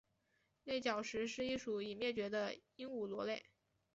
[0.63, 3.45] 内角石是一属已灭绝的鹦鹉螺类。